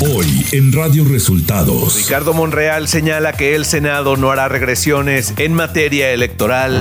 [0.00, 1.96] Hoy en Radio Resultados.
[1.96, 6.80] Ricardo Monreal señala que el Senado no hará regresiones en materia electoral.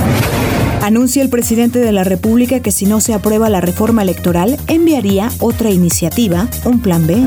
[0.83, 5.31] Anuncia el presidente de la República que si no se aprueba la reforma electoral, enviaría
[5.39, 7.17] otra iniciativa, un plan B.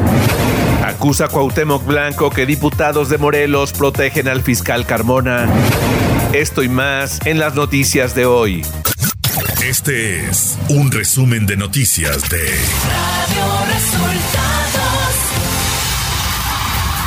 [0.85, 5.49] Acusa Cuauhtémoc Blanco que diputados de Morelos protegen al fiscal Carmona.
[6.33, 8.63] Esto y más en las noticias de hoy.
[9.61, 12.39] Este es un resumen de noticias de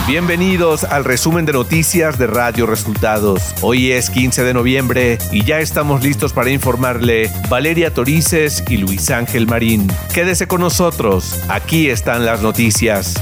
[0.05, 3.55] Bienvenidos al resumen de noticias de Radio Resultados.
[3.61, 9.09] Hoy es 15 de noviembre y ya estamos listos para informarle Valeria Torices y Luis
[9.11, 9.88] Ángel Marín.
[10.13, 13.13] Quédese con nosotros, aquí están las noticias.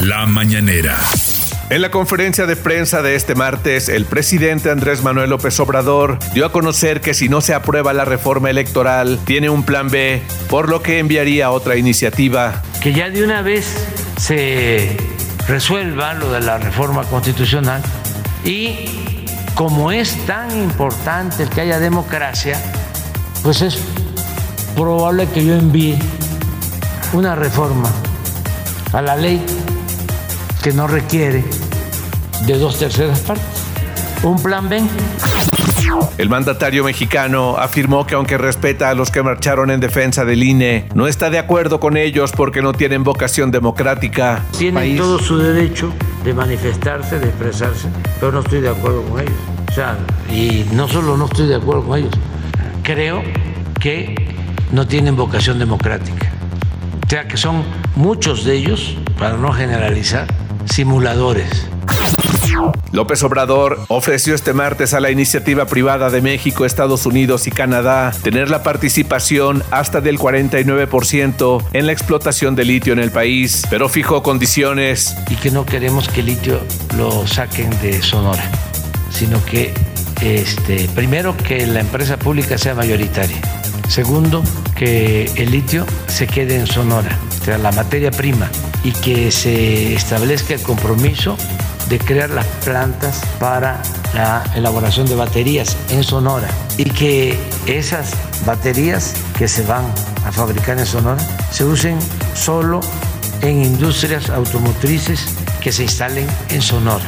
[0.00, 0.98] La mañanera.
[1.70, 6.44] En la conferencia de prensa de este martes, el presidente Andrés Manuel López Obrador dio
[6.44, 10.68] a conocer que si no se aprueba la reforma electoral, tiene un plan B, por
[10.68, 12.62] lo que enviaría otra iniciativa.
[12.82, 13.76] Que ya de una vez
[14.18, 15.13] se
[15.46, 17.82] resuelva lo de la reforma constitucional
[18.44, 22.58] y como es tan importante el que haya democracia,
[23.42, 23.78] pues es
[24.74, 25.98] probable que yo envíe
[27.12, 27.88] una reforma
[28.92, 29.44] a la ley
[30.62, 31.44] que no requiere
[32.46, 33.46] de dos terceras partes.
[34.22, 34.82] Un plan B.
[36.18, 40.86] El mandatario mexicano afirmó que aunque respeta a los que marcharon en defensa del INE,
[40.94, 44.44] no está de acuerdo con ellos porque no tienen vocación democrática.
[44.56, 45.92] Tienen todo su derecho
[46.24, 47.88] de manifestarse, de expresarse,
[48.20, 49.34] pero no estoy de acuerdo con ellos.
[49.68, 49.98] O sea,
[50.30, 52.14] y no solo no estoy de acuerdo con ellos,
[52.82, 53.22] creo
[53.80, 54.14] que
[54.72, 56.30] no tienen vocación democrática.
[57.04, 57.64] O sea, que son
[57.96, 60.26] muchos de ellos, para no generalizar,
[60.64, 61.68] simuladores.
[62.92, 68.12] López Obrador ofreció este martes a la iniciativa privada de México, Estados Unidos y Canadá
[68.22, 73.88] tener la participación hasta del 49% en la explotación de litio en el país, pero
[73.88, 75.16] fijó condiciones.
[75.28, 76.60] Y que no queremos que el litio
[76.96, 78.48] lo saquen de Sonora,
[79.10, 79.74] sino que
[80.22, 83.40] este, primero que la empresa pública sea mayoritaria.
[83.88, 84.42] Segundo,
[84.76, 88.50] que el litio se quede en Sonora, o sea, la materia prima
[88.82, 91.36] y que se establezca el compromiso
[91.88, 93.80] de crear las plantas para
[94.14, 98.12] la elaboración de baterías en Sonora y que esas
[98.46, 99.84] baterías que se van
[100.24, 101.98] a fabricar en Sonora se usen
[102.34, 102.80] solo
[103.42, 105.26] en industrias automotrices
[105.60, 107.04] que se instalen en Sonora.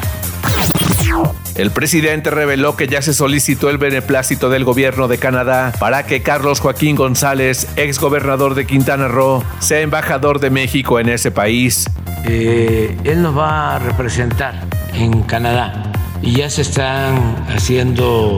[1.56, 6.20] El presidente reveló que ya se solicitó el beneplácito del gobierno de Canadá para que
[6.20, 11.86] Carlos Joaquín González, ex gobernador de Quintana Roo, sea embajador de México en ese país.
[12.24, 18.36] Eh, él nos va a representar en Canadá y ya se están haciendo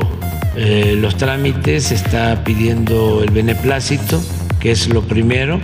[0.54, 4.22] eh, los trámites, se está pidiendo el beneplácito,
[4.60, 5.60] que es lo primero,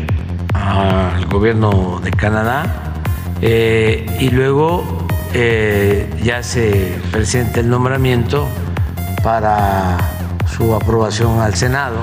[0.55, 2.95] al gobierno de Canadá,
[3.43, 5.04] eh, y luego
[5.35, 8.49] eh, ya se presenta el nombramiento
[9.23, 9.99] para
[10.57, 12.01] su aprobación al Senado.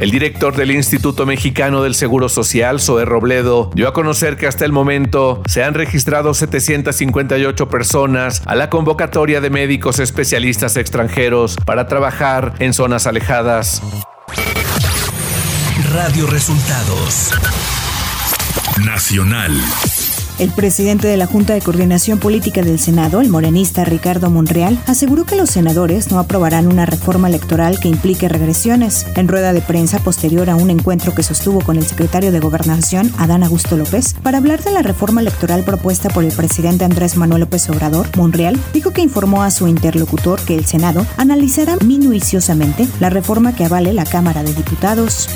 [0.00, 4.64] El director del Instituto Mexicano del Seguro Social, Zoe Robledo, dio a conocer que hasta
[4.64, 11.86] el momento se han registrado 758 personas a la convocatoria de médicos especialistas extranjeros para
[11.86, 13.82] trabajar en zonas alejadas.
[15.92, 17.32] Radio Resultados
[18.84, 19.52] Nacional.
[20.38, 25.24] El presidente de la Junta de Coordinación Política del Senado, el morenista Ricardo Monreal, aseguró
[25.24, 29.06] que los senadores no aprobarán una reforma electoral que implique regresiones.
[29.14, 33.12] En rueda de prensa posterior a un encuentro que sostuvo con el secretario de Gobernación,
[33.18, 37.42] Adán Augusto López, para hablar de la reforma electoral propuesta por el presidente Andrés Manuel
[37.42, 43.10] López Obrador, Monreal dijo que informó a su interlocutor que el Senado analizará minuciosamente la
[43.10, 45.28] reforma que avale la Cámara de Diputados.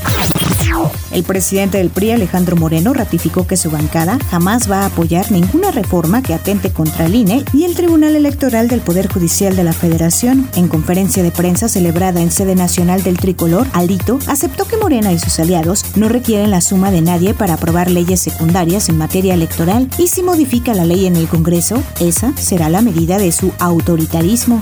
[1.10, 5.70] El presidente del PRI, Alejandro Moreno, ratificó que su bancada jamás va a apoyar ninguna
[5.70, 9.72] reforma que atente contra el INE y el Tribunal Electoral del Poder Judicial de la
[9.72, 10.48] Federación.
[10.56, 15.18] En conferencia de prensa celebrada en sede nacional del Tricolor, Alito aceptó que Morena y
[15.18, 19.88] sus aliados no requieren la suma de nadie para aprobar leyes secundarias en materia electoral
[19.98, 24.60] y si modifica la ley en el Congreso, esa será la medida de su autoritarismo.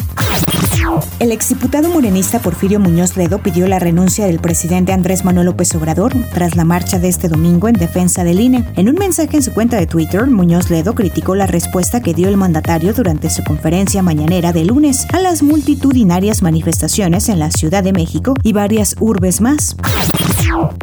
[1.19, 6.14] El exdiputado morenista Porfirio Muñoz Ledo pidió la renuncia del presidente Andrés Manuel López Obrador
[6.32, 8.64] tras la marcha de este domingo en defensa del INE.
[8.76, 12.29] En un mensaje en su cuenta de Twitter, Muñoz Ledo criticó la respuesta que dio
[12.29, 17.82] el mandatario durante su conferencia mañanera de lunes a las multitudinarias manifestaciones en la Ciudad
[17.82, 19.76] de México y varias urbes más.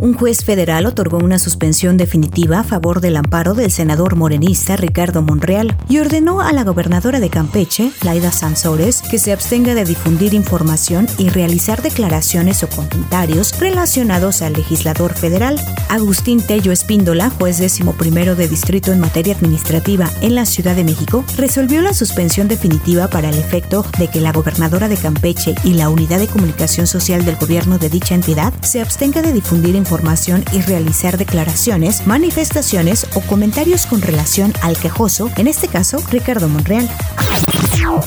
[0.01, 5.21] Un juez federal otorgó una suspensión definitiva a favor del amparo del senador morenista Ricardo
[5.21, 10.00] Monreal y ordenó a la gobernadora de Campeche, Laida Sansores, que se abstenga de difundir
[10.05, 15.59] información y realizar declaraciones o comentarios relacionados al legislador federal.
[15.89, 20.83] Agustín Tello Espíndola, juez décimo primero de distrito en materia administrativa en la Ciudad de
[20.83, 25.73] México, resolvió la suspensión definitiva para el efecto de que la gobernadora de Campeche y
[25.73, 30.43] la unidad de comunicación social del gobierno de dicha entidad se abstenga de difundir información
[30.51, 36.89] y realizar declaraciones, manifestaciones o comentarios con relación al quejoso, en este caso Ricardo Monreal.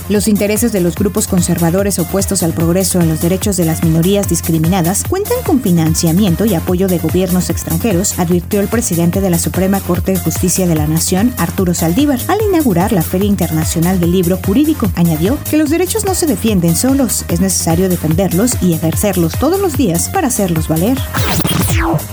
[0.08, 4.28] Los intereses de los grupos conservadores opuestos al progreso en los derechos de las minorías
[4.28, 9.80] discriminadas cuentan con financiamiento y apoyo de gobiernos extranjeros, advirtió el presidente de la Suprema
[9.80, 14.38] Corte de Justicia de la Nación, Arturo Saldívar, al inaugurar la Feria Internacional del Libro
[14.44, 14.90] Jurídico.
[14.94, 19.76] Añadió que los derechos no se defienden solos, es necesario defenderlos y ejercerlos todos los
[19.76, 20.98] días para hacerlos valer.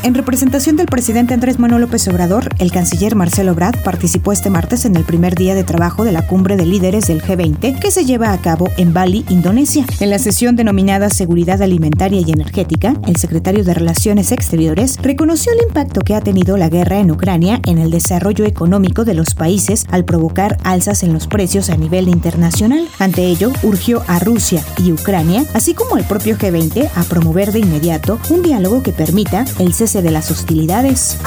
[0.04, 4.86] En representación del presidente Andrés Manuel López Obrador, el canciller Marcelo Brad participó este martes
[4.86, 8.04] en el primer día de trabajo de la cumbre de líderes del G20 que se
[8.04, 9.86] lleva a cabo en Bali, Indonesia.
[10.00, 15.68] En la sesión denominada Seguridad Alimentaria y Energética, el secretario de Relaciones Exteriores reconoció el
[15.68, 19.86] impacto que ha tenido la guerra en Ucrania en el desarrollo económico de los países
[19.90, 22.88] al provocar alzas en los precios a nivel internacional.
[23.00, 27.60] Ante ello, urgió a Rusia y Ucrania, así como al propio G20, a promover de
[27.60, 31.18] inmediato un diálogo que permita el cese de las hostilidades.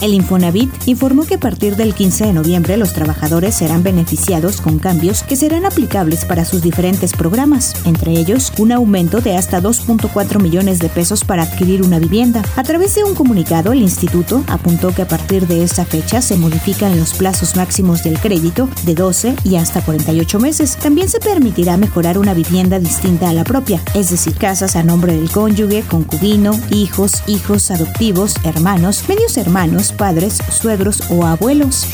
[0.00, 4.78] El Infonavit informó que a partir del 15 de noviembre los trabajadores serán beneficiados con
[4.78, 10.40] cambios que serán aplicables para sus diferentes programas, entre ellos un aumento de hasta 2.4
[10.40, 12.42] millones de pesos para adquirir una vivienda.
[12.56, 16.36] A través de un comunicado, el instituto apuntó que a partir de esa fecha se
[16.36, 20.76] modifican los plazos máximos del crédito de 12 y hasta 48 meses.
[20.76, 25.14] También se permitirá mejorar una vivienda distinta a la propia, es decir, casas a nombre
[25.16, 29.57] del cónyuge, concubino, hijos, hijos adoptivos, hermanos, medios hermanos,
[29.92, 31.84] padres, suegros o abuelos.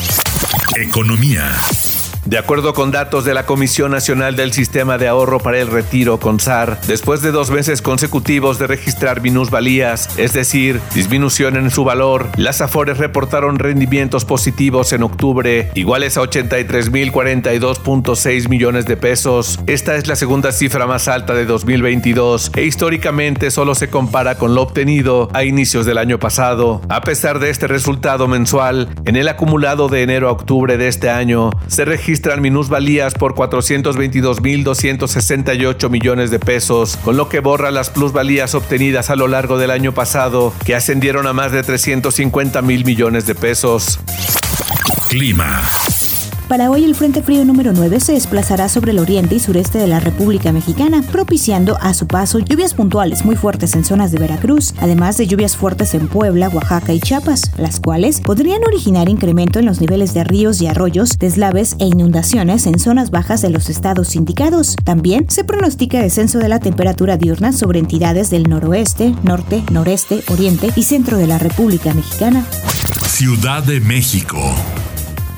[0.77, 1.51] Economía.
[2.27, 6.19] De acuerdo con datos de la Comisión Nacional del Sistema de Ahorro para el Retiro,
[6.19, 12.31] CONSAR, después de dos meses consecutivos de registrar minusvalías, es decir, disminución en su valor,
[12.39, 19.61] las Afores reportaron rendimientos positivos en octubre, iguales a 83.042.6 millones de pesos.
[19.67, 24.55] Esta es la segunda cifra más alta de 2022 e históricamente solo se compara con
[24.55, 26.81] lo obtenido a inicios del año pasado.
[26.89, 31.11] A pesar de este resultado mensual, en el acumulado de enero a octubre de este
[31.11, 37.91] año, se registra registran minusvalías por 422.268 millones de pesos, con lo que borra las
[37.91, 42.85] plusvalías obtenidas a lo largo del año pasado, que ascendieron a más de 350 mil
[42.85, 43.99] millones de pesos.
[45.09, 45.61] Clima.
[46.49, 49.87] Para hoy el Frente Frío número 9 se desplazará sobre el oriente y sureste de
[49.87, 54.75] la República Mexicana, propiciando a su paso lluvias puntuales muy fuertes en zonas de Veracruz,
[54.79, 59.65] además de lluvias fuertes en Puebla, Oaxaca y Chiapas, las cuales podrían originar incremento en
[59.65, 64.15] los niveles de ríos y arroyos, deslaves e inundaciones en zonas bajas de los estados
[64.15, 64.77] indicados.
[64.85, 70.69] También se pronostica descenso de la temperatura diurna sobre entidades del noroeste, norte, noreste, oriente
[70.77, 72.45] y centro de la República Mexicana.
[73.07, 74.39] Ciudad de México.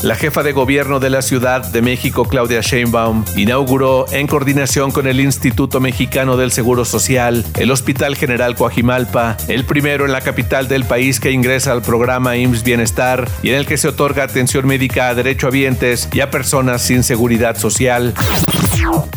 [0.02, 5.06] La jefa de gobierno de la Ciudad de México, Claudia Sheinbaum, inauguró, en coordinación con
[5.06, 10.68] el Instituto Mexicano del Seguro Social, el Hospital General Coajimalpa, el primero en la capital
[10.68, 14.66] del país que ingresa al programa IMSS Bienestar y en el que se otorga atención
[14.66, 18.12] médica a derechohabientes y a personas sin seguridad social.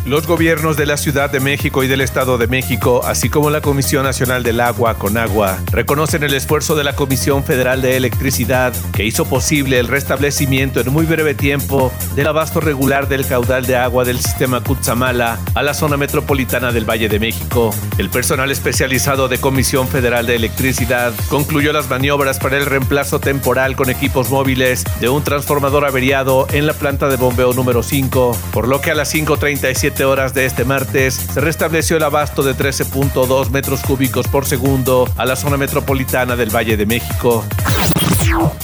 [0.05, 3.61] Los gobiernos de la Ciudad de México y del Estado de México, así como la
[3.61, 9.03] Comisión Nacional del Agua, Conagua, reconocen el esfuerzo de la Comisión Federal de Electricidad que
[9.03, 14.05] hizo posible el restablecimiento en muy breve tiempo del abasto regular del caudal de agua
[14.05, 17.73] del sistema Cutzamala a la zona metropolitana del Valle de México.
[17.97, 23.75] El personal especializado de Comisión Federal de Electricidad concluyó las maniobras para el reemplazo temporal
[23.75, 28.67] con equipos móviles de un transformador averiado en la planta de bombeo número 5, por
[28.67, 33.49] lo que a las 5.37 horas de este martes se restableció el abasto de 13.2
[33.49, 37.43] metros cúbicos por segundo a la zona metropolitana del Valle de México.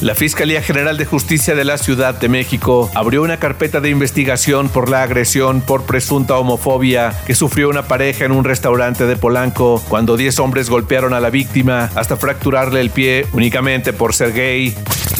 [0.01, 4.69] La Fiscalía General de Justicia de la Ciudad de México abrió una carpeta de investigación
[4.69, 9.81] por la agresión por presunta homofobia que sufrió una pareja en un restaurante de Polanco
[9.87, 14.75] cuando 10 hombres golpearon a la víctima hasta fracturarle el pie únicamente por ser gay.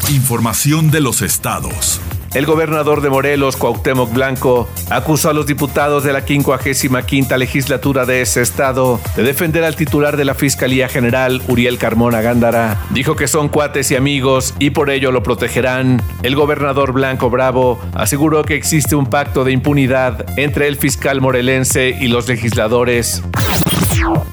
[0.10, 2.02] Información de los estados.
[2.36, 8.22] El gobernador de Morelos, Cuauhtémoc Blanco, acusó a los diputados de la 55 legislatura de
[8.22, 12.82] ese estado de defender al titular de la Fiscalía General, Uriel Carmona Gándara.
[12.89, 16.04] Dijo que son cuates y amigos y por ello lo protegerán.
[16.24, 21.96] El gobernador Blanco Bravo aseguró que existe un pacto de impunidad entre el fiscal morelense
[21.98, 23.24] y los legisladores.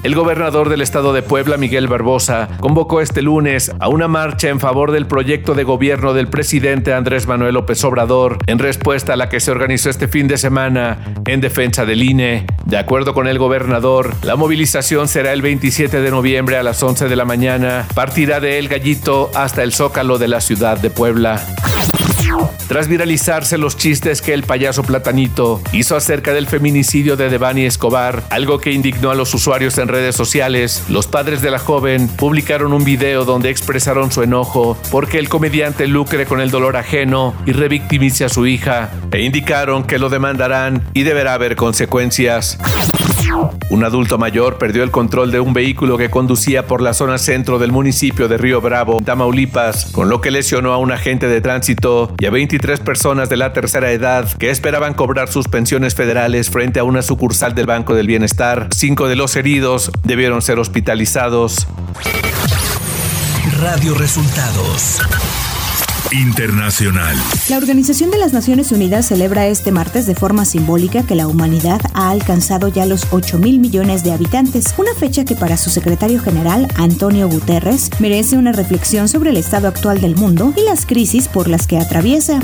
[0.03, 4.59] El gobernador del estado de Puebla, Miguel Barbosa, convocó este lunes a una marcha en
[4.59, 9.29] favor del proyecto de gobierno del presidente Andrés Manuel López Obrador, en respuesta a la
[9.29, 12.45] que se organizó este fin de semana en defensa del INE.
[12.65, 17.07] De acuerdo con el gobernador, la movilización será el 27 de noviembre a las 11
[17.07, 21.41] de la mañana, partirá de El Gallito hasta el Zócalo de la ciudad de Puebla.
[22.67, 28.23] Tras viralizarse los chistes que el payaso Platanito hizo acerca del feminicidio de Devani Escobar,
[28.29, 32.73] algo que indignó a los usuarios en redes sociales, los padres de la joven publicaron
[32.73, 37.51] un video donde expresaron su enojo porque el comediante lucre con el dolor ajeno y
[37.51, 42.57] revictimice a su hija, e indicaron que lo demandarán y deberá haber consecuencias.
[43.69, 47.57] Un adulto mayor perdió el control de un vehículo que conducía por la zona centro
[47.57, 51.92] del municipio de Río Bravo, Tamaulipas, con lo que lesionó a un agente de tránsito
[52.19, 56.79] y a 23 personas de la tercera edad que esperaban cobrar sus pensiones federales frente
[56.79, 58.69] a una sucursal del Banco del Bienestar.
[58.73, 61.67] Cinco de los heridos debieron ser hospitalizados.
[63.59, 64.99] Radio Resultados.
[66.13, 67.17] Internacional.
[67.49, 71.81] La Organización de las Naciones Unidas celebra este martes de forma simbólica que la humanidad
[71.93, 76.21] ha alcanzado ya los 8 mil millones de habitantes, una fecha que para su secretario
[76.21, 81.27] general, Antonio Guterres, merece una reflexión sobre el estado actual del mundo y las crisis
[81.27, 82.39] por las que atraviesa.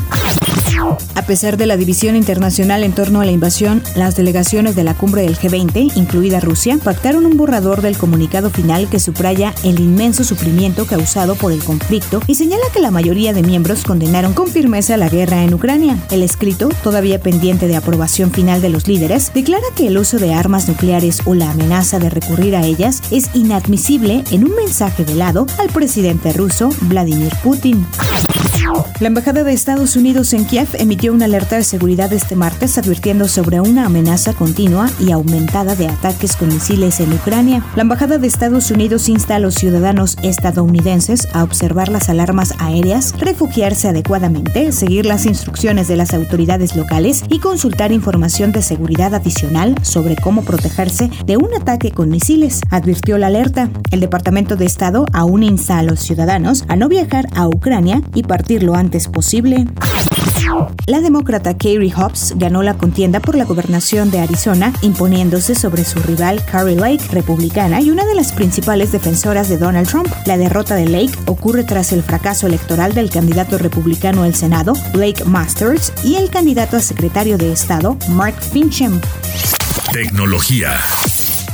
[1.15, 4.93] A pesar de la división internacional en torno a la invasión, las delegaciones de la
[4.93, 10.23] cumbre del G20, incluida Rusia, pactaron un borrador del comunicado final que subraya el inmenso
[10.23, 14.97] sufrimiento causado por el conflicto y señala que la mayoría de miembros condenaron con firmeza
[14.97, 15.97] la guerra en Ucrania.
[16.11, 20.33] El escrito, todavía pendiente de aprobación final de los líderes, declara que el uso de
[20.33, 25.45] armas nucleares o la amenaza de recurrir a ellas es inadmisible en un mensaje velado
[25.57, 27.85] al presidente ruso Vladimir Putin.
[28.99, 33.27] La Embajada de Estados Unidos en Kiev emitió una alerta de seguridad este martes advirtiendo
[33.27, 37.63] sobre una amenaza continua y aumentada de ataques con misiles en Ucrania.
[37.75, 43.15] La Embajada de Estados Unidos insta a los ciudadanos estadounidenses a observar las alarmas aéreas,
[43.17, 49.75] refugiarse adecuadamente, seguir las instrucciones de las autoridades locales y consultar información de seguridad adicional
[49.81, 53.69] sobre cómo protegerse de un ataque con misiles, advirtió la alerta.
[53.91, 58.23] El Departamento de Estado aún insta a los ciudadanos a no viajar a Ucrania y
[58.23, 59.67] partir lo antes posible.
[60.87, 65.99] La demócrata Carrie Hobbs ganó la contienda por la gobernación de Arizona, imponiéndose sobre su
[65.99, 70.07] rival Carrie Lake, republicana y una de las principales defensoras de Donald Trump.
[70.25, 75.23] La derrota de Lake ocurre tras el fracaso electoral del candidato republicano al Senado, Blake
[75.25, 78.99] Masters, y el candidato a secretario de Estado, Mark Finchem.
[79.91, 80.79] Tecnología.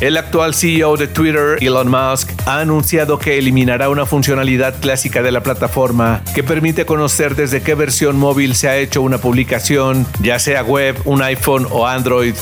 [0.01, 5.31] El actual CEO de Twitter, Elon Musk, ha anunciado que eliminará una funcionalidad clásica de
[5.31, 10.37] la plataforma que permite conocer desde qué versión móvil se ha hecho una publicación, ya
[10.37, 12.35] sea web, un iPhone o Android.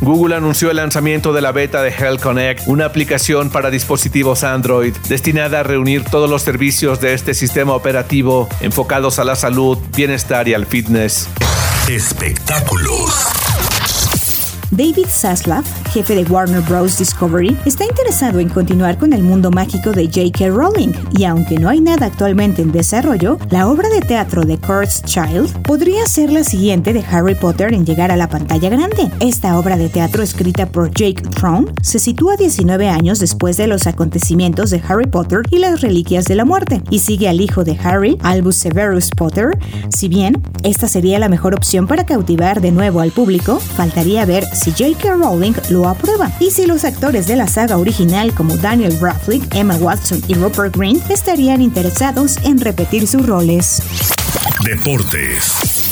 [0.00, 4.96] Google anunció el lanzamiento de la beta de Health Connect, una aplicación para dispositivos Android
[5.08, 10.48] destinada a reunir todos los servicios de este sistema operativo enfocados a la salud, bienestar
[10.48, 11.28] y al fitness.
[11.88, 13.47] Espectáculos.
[14.70, 16.98] David Zaslav, jefe de Warner Bros.
[16.98, 20.48] Discovery, está interesado en continuar con el mundo mágico de J.K.
[20.48, 25.02] Rowling, y aunque no hay nada actualmente en desarrollo, la obra de teatro de Kurt's
[25.04, 29.10] Child podría ser la siguiente de Harry Potter en llegar a la pantalla grande.
[29.20, 33.86] Esta obra de teatro escrita por Jake Throne se sitúa 19 años después de los
[33.86, 37.78] acontecimientos de Harry Potter y las Reliquias de la Muerte, y sigue al hijo de
[37.82, 39.58] Harry, Albus Severus Potter.
[39.88, 44.44] Si bien esta sería la mejor opción para cautivar de nuevo al público, faltaría ver
[44.58, 45.14] si J.K.
[45.14, 49.76] Rowling lo aprueba y si los actores de la saga original como Daniel Radcliffe, Emma
[49.76, 53.82] Watson y Rupert Green estarían interesados en repetir sus roles.
[54.64, 55.87] Deportes.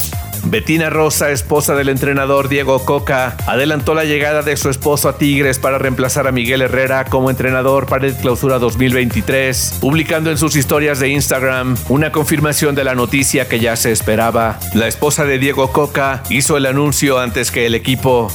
[0.49, 5.59] Bettina Rosa, esposa del entrenador Diego Coca, adelantó la llegada de su esposo a Tigres
[5.59, 11.01] para reemplazar a Miguel Herrera como entrenador para el Clausura 2023, publicando en sus historias
[11.01, 14.61] de Instagram una confirmación de la noticia que ya se esperaba.
[14.73, 18.31] La esposa de Diego Coca hizo el anuncio antes que el equipo.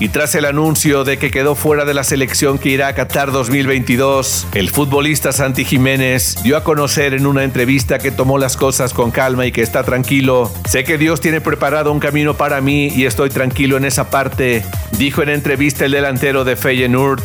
[0.00, 3.32] Y tras el anuncio de que quedó fuera de la selección que irá a Qatar
[3.32, 8.94] 2022, el futbolista Santi Jiménez dio a conocer en una entrevista que tomó las cosas
[8.94, 10.50] con calma y que está tranquilo.
[10.68, 14.64] Sé que Dios tiene preparado un camino para mí y estoy tranquilo en esa parte,
[14.98, 17.22] dijo en entrevista el delantero de Feyenoord.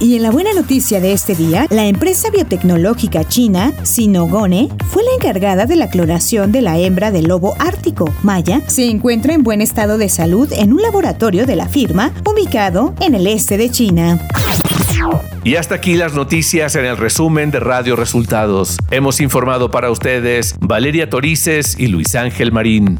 [0.00, 5.10] Y en la buena noticia de este día, la empresa biotecnológica china Sinogone fue la
[5.14, 8.12] encargada de la clonación de la hembra del lobo ártico.
[8.22, 12.94] Maya se encuentra en buen estado de salud en un laboratorio de la firma ubicado
[13.00, 14.20] en el este de China.
[15.44, 18.76] Y hasta aquí las noticias en el resumen de Radio Resultados.
[18.90, 22.98] Hemos informado para ustedes Valeria Torices y Luis Ángel Marín.